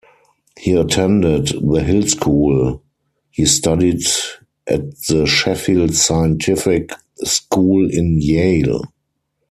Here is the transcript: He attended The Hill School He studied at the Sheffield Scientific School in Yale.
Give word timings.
He 0.57 0.71
attended 0.71 1.49
The 1.61 1.83
Hill 1.83 2.07
School 2.07 2.81
He 3.29 3.45
studied 3.45 4.01
at 4.65 4.97
the 5.07 5.27
Sheffield 5.27 5.93
Scientific 5.93 6.89
School 7.23 7.87
in 7.87 8.19
Yale. 8.19 8.81